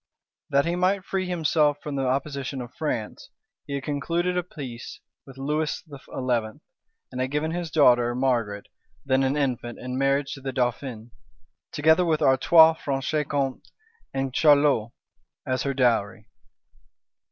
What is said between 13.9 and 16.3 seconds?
and Charolois, as her dowry.